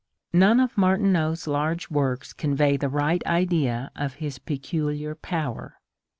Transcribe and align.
None 0.33 0.59
of 0.59 0.79
Martineau's 0.79 1.45
large 1.45 1.91
works 1.91 2.33
convey 2.33 2.75
the 2.75 2.89
right 2.89 3.23
idea 3.27 3.91
of 3.95 4.15
his 4.15 4.39
peculiar 4.39 5.13
power. 5.13 5.79